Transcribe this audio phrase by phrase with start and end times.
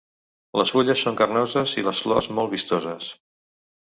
[0.59, 3.13] Les fulles són carnoses i les flors molt vistoses.